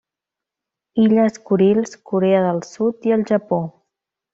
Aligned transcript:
Illes 1.03 1.37
Kurils, 1.51 1.95
Corea 2.13 2.43
del 2.49 2.65
Sud 2.73 3.11
i 3.11 3.19
el 3.21 3.31
Japó. 3.33 3.65